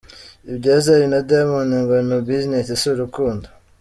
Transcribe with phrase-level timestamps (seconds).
[0.51, 3.47] Ibya Zari na Diamond ngo ni business si urukundo.